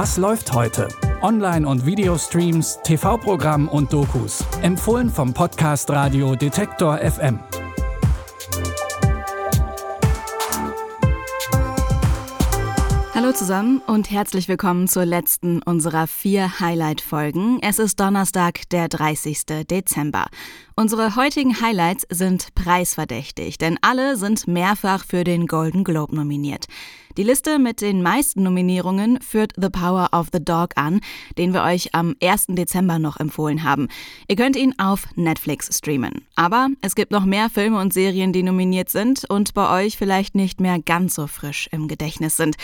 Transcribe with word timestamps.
Was 0.00 0.16
läuft 0.16 0.52
heute? 0.52 0.86
Online- 1.22 1.66
und 1.66 1.84
Videostreams, 1.84 2.78
TV-Programm 2.84 3.66
und 3.66 3.92
Dokus. 3.92 4.44
Empfohlen 4.62 5.10
vom 5.10 5.34
Podcast 5.34 5.90
Radio 5.90 6.36
Detektor 6.36 6.98
FM. 6.98 7.40
Hallo 13.12 13.32
zusammen 13.32 13.82
und 13.88 14.12
herzlich 14.12 14.46
willkommen 14.46 14.86
zur 14.86 15.04
letzten 15.04 15.64
unserer 15.64 16.06
vier 16.06 16.60
Highlight-Folgen. 16.60 17.58
Es 17.60 17.80
ist 17.80 17.98
Donnerstag, 17.98 18.68
der 18.70 18.86
30. 18.88 19.66
Dezember. 19.68 20.26
Unsere 20.76 21.16
heutigen 21.16 21.60
Highlights 21.60 22.06
sind 22.08 22.54
preisverdächtig, 22.54 23.58
denn 23.58 23.76
alle 23.82 24.16
sind 24.16 24.46
mehrfach 24.46 25.04
für 25.04 25.24
den 25.24 25.48
Golden 25.48 25.82
Globe 25.82 26.14
nominiert. 26.14 26.66
Die 27.18 27.24
Liste 27.24 27.58
mit 27.58 27.80
den 27.80 28.00
meisten 28.00 28.44
Nominierungen 28.44 29.20
führt 29.20 29.52
The 29.56 29.70
Power 29.70 30.10
of 30.12 30.28
the 30.32 30.38
Dog 30.38 30.68
an, 30.76 31.00
den 31.36 31.52
wir 31.52 31.64
euch 31.64 31.92
am 31.92 32.14
1. 32.22 32.46
Dezember 32.50 33.00
noch 33.00 33.16
empfohlen 33.18 33.64
haben. 33.64 33.88
Ihr 34.28 34.36
könnt 34.36 34.54
ihn 34.54 34.78
auf 34.78 35.08
Netflix 35.16 35.76
streamen. 35.76 36.24
Aber 36.36 36.68
es 36.80 36.94
gibt 36.94 37.10
noch 37.10 37.24
mehr 37.24 37.50
Filme 37.50 37.80
und 37.80 37.92
Serien, 37.92 38.32
die 38.32 38.44
nominiert 38.44 38.88
sind 38.88 39.28
und 39.28 39.52
bei 39.52 39.84
euch 39.84 39.96
vielleicht 39.96 40.36
nicht 40.36 40.60
mehr 40.60 40.78
ganz 40.78 41.16
so 41.16 41.26
frisch 41.26 41.68
im 41.72 41.88
Gedächtnis 41.88 42.36
sind. 42.36 42.54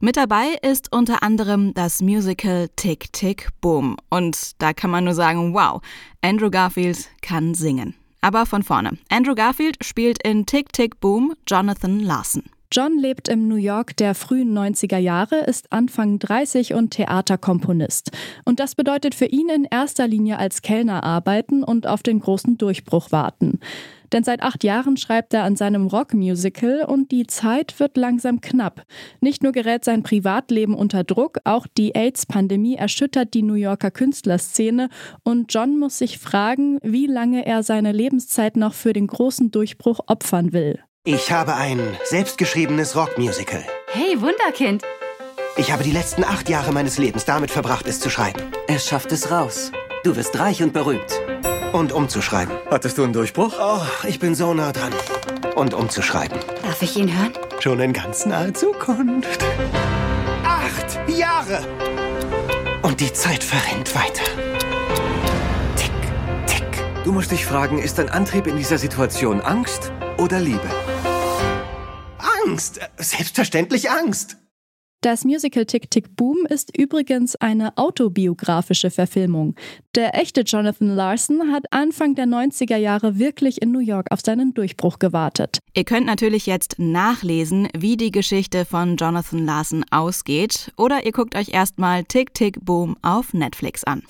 Mit 0.00 0.16
dabei 0.16 0.56
ist 0.62 0.90
unter 0.90 1.22
anderem 1.22 1.74
das 1.74 2.00
Musical 2.00 2.70
Tick 2.76 3.12
Tick 3.12 3.50
Boom. 3.60 3.98
Und 4.08 4.52
da 4.62 4.72
kann 4.72 4.90
man 4.90 5.04
nur 5.04 5.14
sagen, 5.14 5.52
wow, 5.52 5.82
Andrew 6.22 6.48
Garfield 6.48 7.10
kann 7.20 7.52
singen. 7.52 7.94
Aber 8.22 8.46
von 8.46 8.62
vorne. 8.62 8.96
Andrew 9.10 9.34
Garfield 9.34 9.84
spielt 9.84 10.26
in 10.26 10.46
Tick 10.46 10.72
Tick 10.72 10.98
Boom 10.98 11.34
Jonathan 11.46 12.00
Larson. 12.00 12.44
John 12.70 12.98
lebt 12.98 13.28
im 13.28 13.48
New 13.48 13.56
York 13.56 13.96
der 13.96 14.14
frühen 14.14 14.56
90er 14.56 14.98
Jahre, 14.98 15.36
ist 15.36 15.72
Anfang 15.72 16.18
30 16.18 16.74
und 16.74 16.90
Theaterkomponist. 16.90 18.10
Und 18.44 18.60
das 18.60 18.74
bedeutet 18.74 19.14
für 19.14 19.24
ihn 19.24 19.48
in 19.48 19.64
erster 19.64 20.06
Linie 20.06 20.38
als 20.38 20.60
Kellner 20.60 21.02
arbeiten 21.02 21.64
und 21.64 21.86
auf 21.86 22.02
den 22.02 22.20
großen 22.20 22.58
Durchbruch 22.58 23.10
warten. 23.10 23.58
Denn 24.12 24.22
seit 24.22 24.42
acht 24.42 24.64
Jahren 24.64 24.98
schreibt 24.98 25.32
er 25.32 25.44
an 25.44 25.56
seinem 25.56 25.86
Rockmusical 25.86 26.84
und 26.86 27.10
die 27.10 27.26
Zeit 27.26 27.80
wird 27.80 27.96
langsam 27.96 28.42
knapp. 28.42 28.84
Nicht 29.20 29.42
nur 29.42 29.52
gerät 29.52 29.84
sein 29.84 30.02
Privatleben 30.02 30.74
unter 30.74 31.04
Druck, 31.04 31.38
auch 31.44 31.66
die 31.66 31.94
AIDS-Pandemie 31.94 32.76
erschüttert 32.76 33.32
die 33.32 33.42
New 33.42 33.54
Yorker 33.54 33.90
Künstlerszene 33.90 34.90
und 35.24 35.52
John 35.54 35.78
muss 35.78 35.98
sich 35.98 36.18
fragen, 36.18 36.78
wie 36.82 37.06
lange 37.06 37.46
er 37.46 37.62
seine 37.62 37.92
Lebenszeit 37.92 38.56
noch 38.56 38.74
für 38.74 38.92
den 38.92 39.06
großen 39.06 39.50
Durchbruch 39.50 40.00
opfern 40.06 40.52
will. 40.52 40.80
Ich 41.04 41.30
habe 41.32 41.54
ein 41.54 41.96
selbstgeschriebenes 42.04 42.96
Rockmusical. 42.96 43.64
Hey, 43.92 44.20
Wunderkind. 44.20 44.82
Ich 45.56 45.72
habe 45.72 45.82
die 45.82 45.92
letzten 45.92 46.24
acht 46.24 46.48
Jahre 46.48 46.72
meines 46.72 46.98
Lebens 46.98 47.24
damit 47.24 47.50
verbracht, 47.50 47.86
es 47.86 48.00
zu 48.00 48.10
schreiben. 48.10 48.42
Er 48.66 48.78
schafft 48.78 49.12
es 49.12 49.30
raus. 49.30 49.72
Du 50.04 50.16
wirst 50.16 50.38
reich 50.38 50.62
und 50.62 50.72
berühmt. 50.72 51.20
Und 51.72 51.92
umzuschreiben. 51.92 52.54
Hattest 52.70 52.98
du 52.98 53.04
einen 53.04 53.12
Durchbruch? 53.12 53.54
Oh, 53.60 53.80
ich 54.06 54.18
bin 54.18 54.34
so 54.34 54.52
nah 54.54 54.72
dran. 54.72 54.92
Und 55.54 55.72
umzuschreiben. 55.72 56.38
Darf 56.62 56.82
ich 56.82 56.96
ihn 56.96 57.16
hören? 57.16 57.32
Schon 57.60 57.80
in 57.80 57.92
ganz 57.92 58.26
naher 58.26 58.52
Zukunft. 58.52 59.42
Acht 60.44 60.98
Jahre! 61.08 61.60
Und 62.82 63.00
die 63.00 63.12
Zeit 63.12 63.42
verrennt 63.44 63.94
weiter. 63.94 64.24
Tick, 65.76 65.92
tick. 66.46 67.04
Du 67.04 67.12
musst 67.12 67.30
dich 67.30 67.46
fragen, 67.46 67.78
ist 67.78 67.98
dein 67.98 68.08
Antrieb 68.08 68.46
in 68.46 68.56
dieser 68.56 68.78
Situation 68.78 69.40
Angst 69.40 69.92
oder 70.18 70.40
Liebe? 70.40 70.68
Angst! 72.44 72.80
Selbstverständlich 72.96 73.90
Angst! 73.90 74.36
Das 75.00 75.24
Musical 75.24 75.64
Tick 75.64 75.92
Tick 75.92 76.16
Boom 76.16 76.44
ist 76.48 76.76
übrigens 76.76 77.36
eine 77.36 77.78
autobiografische 77.78 78.90
Verfilmung. 78.90 79.54
Der 79.94 80.18
echte 80.18 80.40
Jonathan 80.40 80.88
Larson 80.88 81.52
hat 81.52 81.66
Anfang 81.70 82.16
der 82.16 82.26
90er 82.26 82.76
Jahre 82.76 83.16
wirklich 83.16 83.62
in 83.62 83.70
New 83.70 83.78
York 83.78 84.08
auf 84.10 84.20
seinen 84.20 84.54
Durchbruch 84.54 84.98
gewartet. 84.98 85.60
Ihr 85.72 85.84
könnt 85.84 86.06
natürlich 86.06 86.46
jetzt 86.46 86.80
nachlesen, 86.80 87.68
wie 87.78 87.96
die 87.96 88.10
Geschichte 88.10 88.64
von 88.64 88.96
Jonathan 88.96 89.46
Larson 89.46 89.84
ausgeht, 89.92 90.72
oder 90.76 91.06
ihr 91.06 91.12
guckt 91.12 91.36
euch 91.36 91.50
erstmal 91.50 92.02
Tick 92.02 92.34
Tick 92.34 92.64
Boom 92.64 92.96
auf 93.02 93.32
Netflix 93.32 93.84
an. 93.84 94.02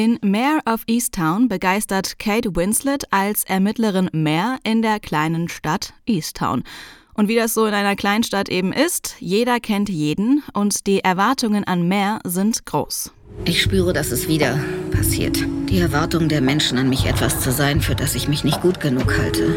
In 0.00 0.18
Mayor 0.22 0.60
of 0.64 0.84
Easttown 0.86 1.46
begeistert 1.46 2.18
Kate 2.18 2.56
Winslet 2.56 3.04
als 3.10 3.44
Ermittlerin 3.44 4.08
Mare 4.14 4.56
in 4.64 4.80
der 4.80 4.98
kleinen 4.98 5.50
Stadt 5.50 5.92
Easttown. 6.06 6.64
Und 7.12 7.28
wie 7.28 7.36
das 7.36 7.52
so 7.52 7.66
in 7.66 7.74
einer 7.74 7.96
Kleinstadt 7.96 8.48
eben 8.48 8.72
ist, 8.72 9.16
jeder 9.18 9.60
kennt 9.60 9.90
jeden 9.90 10.42
und 10.54 10.86
die 10.86 11.00
Erwartungen 11.00 11.64
an 11.64 11.86
Mare 11.86 12.18
sind 12.24 12.64
groß. 12.64 13.12
Ich 13.44 13.60
spüre, 13.60 13.92
dass 13.92 14.10
es 14.10 14.26
wieder 14.26 14.58
passiert. 14.90 15.38
Die 15.68 15.80
Erwartung 15.80 16.30
der 16.30 16.40
Menschen 16.40 16.78
an 16.78 16.88
mich 16.88 17.04
etwas 17.04 17.38
zu 17.40 17.52
sein, 17.52 17.82
für 17.82 17.94
das 17.94 18.14
ich 18.14 18.26
mich 18.26 18.42
nicht 18.42 18.62
gut 18.62 18.80
genug 18.80 19.18
halte. 19.18 19.54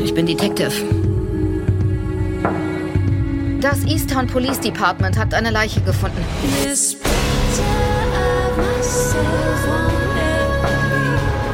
Ich 0.00 0.14
bin 0.14 0.26
Detective. 0.26 0.70
Das 3.60 3.84
Easttown 3.84 4.28
Police 4.28 4.60
Department 4.60 5.18
hat 5.18 5.34
eine 5.34 5.50
Leiche 5.50 5.80
gefunden. 5.80 6.24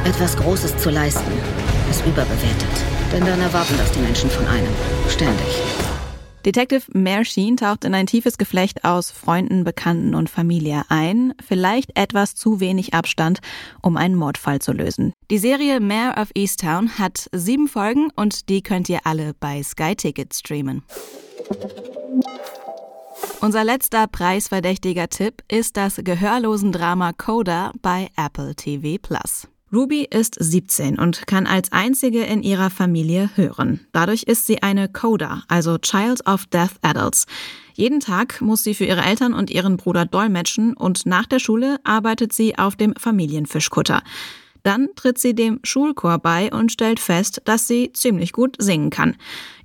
Etwas 0.09 0.35
Großes 0.37 0.75
zu 0.77 0.89
leisten, 0.89 1.31
ist 1.87 2.03
überbewertet. 2.03 2.83
Denn 3.13 3.23
dann 3.25 3.39
erwarten 3.41 3.75
das 3.77 3.91
die 3.91 3.99
Menschen 3.99 4.27
von 4.27 4.43
einem. 4.47 4.73
Ständig. 5.07 5.45
Detective 6.43 6.81
Mare 6.95 7.25
Sheen 7.25 7.57
taucht 7.57 7.85
in 7.85 7.93
ein 7.93 8.07
tiefes 8.07 8.39
Geflecht 8.39 8.85
aus 8.85 9.11
Freunden, 9.11 9.63
Bekannten 9.63 10.15
und 10.15 10.27
Familie 10.27 10.81
ein. 10.89 11.35
Vielleicht 11.47 11.95
etwas 11.95 12.33
zu 12.33 12.59
wenig 12.59 12.95
Abstand, 12.95 13.37
um 13.83 13.97
einen 13.97 14.15
Mordfall 14.15 14.57
zu 14.57 14.71
lösen. 14.71 15.13
Die 15.29 15.37
Serie 15.37 15.79
Mayor 15.79 16.17
of 16.19 16.31
Easttown 16.33 16.97
hat 16.97 17.29
sieben 17.31 17.67
Folgen 17.67 18.09
und 18.15 18.49
die 18.49 18.63
könnt 18.63 18.89
ihr 18.89 19.01
alle 19.03 19.35
bei 19.39 19.61
Sky 19.61 19.95
Ticket 19.95 20.33
streamen. 20.33 20.81
Unser 23.41 23.63
letzter 23.63 24.07
preisverdächtiger 24.07 25.07
Tipp 25.07 25.43
ist 25.51 25.77
das 25.77 25.97
Gehörlosendrama 26.03 27.13
Coda 27.13 27.73
bei 27.83 28.09
Apple 28.17 28.55
TV 28.55 28.97
Plus. 28.99 29.47
Ruby 29.71 30.07
ist 30.09 30.35
17 30.39 30.97
und 30.97 31.27
kann 31.27 31.45
als 31.45 31.71
einzige 31.71 32.23
in 32.23 32.41
ihrer 32.41 32.71
Familie 32.71 33.29
hören. 33.35 33.81
Dadurch 33.91 34.23
ist 34.23 34.47
sie 34.47 34.63
eine 34.63 34.89
Coda, 34.89 35.43
also 35.47 35.77
Child 35.77 36.25
of 36.25 36.47
Deaf 36.47 36.79
Adults. 36.81 37.27
Jeden 37.75 37.99
Tag 37.99 38.41
muss 38.41 38.63
sie 38.63 38.73
für 38.73 38.85
ihre 38.85 39.03
Eltern 39.03 39.33
und 39.33 39.51
ihren 39.51 39.77
Bruder 39.77 40.05
dolmetschen 40.05 40.73
und 40.73 41.05
nach 41.05 41.27
der 41.27 41.37
Schule 41.37 41.77
arbeitet 41.83 42.33
sie 42.33 42.57
auf 42.57 42.75
dem 42.75 42.95
Familienfischkutter. 42.95 44.01
Dann 44.63 44.89
tritt 44.95 45.19
sie 45.19 45.35
dem 45.35 45.59
Schulchor 45.63 46.17
bei 46.17 46.51
und 46.51 46.71
stellt 46.71 46.99
fest, 46.99 47.41
dass 47.45 47.67
sie 47.67 47.93
ziemlich 47.93 48.33
gut 48.33 48.55
singen 48.57 48.89
kann. 48.89 49.15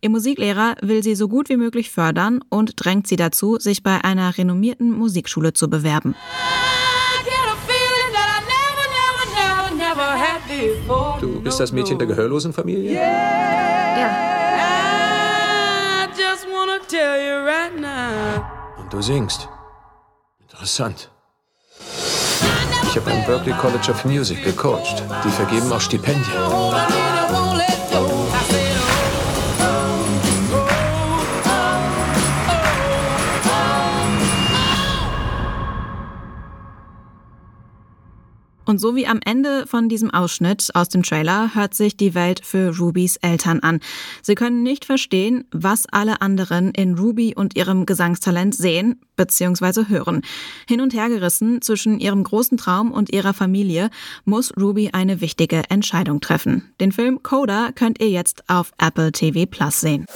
Ihr 0.03 0.11
Musiklehrer 0.11 0.77
will 0.83 1.03
sie 1.03 1.15
so 1.15 1.29
gut 1.29 1.49
wie 1.49 1.57
möglich 1.57 1.91
fördern 1.91 2.41
und 2.51 2.75
drängt 2.77 3.07
sie 3.07 3.17
dazu, 3.17 3.59
sich 3.59 3.83
bei 3.83 4.05
einer 4.05 4.37
renommierten 4.37 4.91
Musikschule 4.91 5.55
zu 5.55 5.69
bewerben. 5.69 6.15
Du 11.21 11.41
bist 11.41 11.61
das 11.61 11.73
Mädchen 11.73 11.99
der 11.99 12.07
gehörlosen 12.07 12.53
Familie? 12.53 12.95
Ja. 12.95 14.15
Und 18.79 18.93
du 18.93 19.01
singst. 19.01 19.49
Interessant. 20.41 21.11
Ich 22.85 22.97
habe 22.97 23.11
am 23.11 23.25
Berklee 23.25 23.55
College 23.55 23.91
of 23.91 24.05
Music 24.05 24.45
gecoacht. 24.45 25.03
Die 25.25 25.31
vergeben 25.31 25.73
auch 25.73 25.81
Stipendien. 25.81 26.25
Und 38.65 38.79
so 38.79 38.97
wie 38.97 39.07
am 39.07 39.21
Ende 39.25 39.67
von 39.67 39.89
diesem 39.89 40.11
Ausschnitt 40.11 40.71
aus 40.75 40.89
dem 40.89 41.03
Trailer 41.03 41.55
hört 41.55 41.75
sich 41.75 41.97
die 41.97 42.15
Welt 42.15 42.41
für 42.45 42.77
Rubys 42.77 43.17
Eltern 43.17 43.61
an. 43.61 43.81
Sie 44.23 44.35
können 44.35 44.63
nicht 44.63 44.85
verstehen, 44.85 45.45
was 45.51 45.87
alle 45.91 46.21
anderen 46.23 46.71
in 46.71 46.97
Ruby 46.97 47.35
und 47.35 47.57
ihrem 47.57 47.87
Gesangstalent 47.87 48.55
sehen 48.55 49.01
bzw. 49.17 49.89
hören. 49.89 50.23
Hin 50.67 50.81
und 50.81 50.95
her 50.95 51.09
gerissen 51.09 51.61
zwischen 51.63 52.01
ihrem 52.01 52.25
großen 52.25 52.57
Traum 52.57 52.91
und 52.91 53.13
ihrer 53.13 53.35
Familie 53.35 53.91
muss 54.25 54.53
Ruby 54.57 54.91
eine 54.93 55.21
wichtige 55.21 55.63
Entscheidung 55.69 56.21
treffen. 56.21 56.73
Den 56.81 56.93
Film 56.93 57.23
Coda 57.23 57.71
könnt 57.75 58.01
ihr 58.01 58.11
jetzt 58.11 58.49
auf 58.49 58.73
Apple 58.79 59.13
TV 59.13 59.47
Plus 59.47 59.81
sehen. 59.81 60.07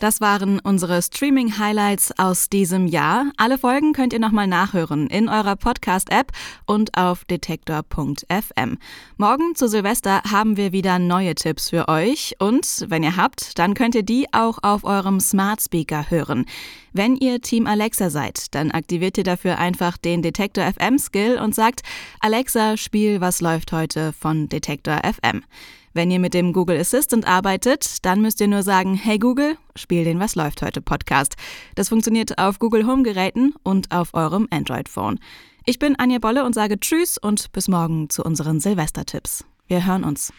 Das 0.00 0.22
waren 0.22 0.60
unsere 0.60 1.02
Streaming-Highlights 1.02 2.18
aus 2.18 2.48
diesem 2.48 2.86
Jahr. 2.86 3.30
Alle 3.36 3.58
Folgen 3.58 3.92
könnt 3.92 4.14
ihr 4.14 4.18
nochmal 4.18 4.46
nachhören 4.46 5.08
in 5.08 5.28
eurer 5.28 5.56
Podcast-App 5.56 6.32
und 6.64 6.96
auf 6.96 7.26
detektor.fm. 7.26 8.78
Morgen 9.18 9.54
zu 9.54 9.68
Silvester 9.68 10.22
haben 10.22 10.56
wir 10.56 10.72
wieder 10.72 10.98
neue 10.98 11.34
Tipps 11.34 11.68
für 11.68 11.86
euch 11.88 12.34
und 12.38 12.86
wenn 12.88 13.02
ihr 13.02 13.16
habt, 13.16 13.58
dann 13.58 13.74
könnt 13.74 13.94
ihr 13.94 14.02
die 14.02 14.26
auch 14.32 14.60
auf 14.62 14.84
eurem 14.84 15.20
Smart 15.20 15.60
Speaker 15.60 16.10
hören. 16.10 16.46
Wenn 16.94 17.14
ihr 17.14 17.42
Team 17.42 17.66
Alexa 17.66 18.08
seid, 18.08 18.54
dann 18.54 18.70
aktiviert 18.70 19.18
ihr 19.18 19.24
dafür 19.24 19.58
einfach 19.58 19.98
den 19.98 20.22
Detektor 20.22 20.64
FM 20.64 20.98
Skill 20.98 21.38
und 21.38 21.54
sagt 21.54 21.82
Alexa, 22.20 22.78
spiel 22.78 23.20
was 23.20 23.42
läuft 23.42 23.70
heute 23.72 24.14
von 24.14 24.48
Detektor 24.48 25.02
FM. 25.04 25.42
Wenn 25.92 26.10
ihr 26.10 26.20
mit 26.20 26.34
dem 26.34 26.52
Google 26.52 26.78
Assistant 26.78 27.26
arbeitet, 27.26 28.04
dann 28.04 28.20
müsst 28.20 28.40
ihr 28.40 28.46
nur 28.46 28.62
sagen, 28.62 28.94
hey 28.94 29.18
Google, 29.18 29.56
spiel 29.74 30.04
den 30.04 30.20
Was 30.20 30.36
läuft 30.36 30.62
heute 30.62 30.80
Podcast. 30.80 31.34
Das 31.74 31.88
funktioniert 31.88 32.38
auf 32.38 32.58
Google 32.60 32.86
Home 32.86 33.02
Geräten 33.02 33.54
und 33.64 33.90
auf 33.90 34.14
eurem 34.14 34.46
Android 34.50 34.88
Phone. 34.88 35.18
Ich 35.66 35.78
bin 35.78 35.98
Anja 35.98 36.18
Bolle 36.18 36.44
und 36.44 36.54
sage 36.54 36.78
Tschüss 36.78 37.18
und 37.18 37.50
bis 37.52 37.68
morgen 37.68 38.08
zu 38.08 38.22
unseren 38.22 38.60
Silvestertipps. 38.60 39.44
Wir 39.66 39.84
hören 39.86 40.04
uns. 40.04 40.32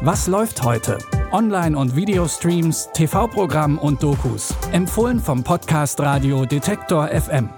Was 0.00 0.26
läuft 0.26 0.62
heute? 0.62 0.98
Online- 1.32 1.76
und 1.76 1.96
Videostreams, 1.96 2.90
TV-Programm 2.94 3.78
und 3.78 4.02
Dokus. 4.02 4.54
Empfohlen 4.72 5.18
vom 5.18 5.42
Podcast 5.42 5.98
Radio 6.00 6.44
Detektor 6.44 7.08
FM. 7.08 7.50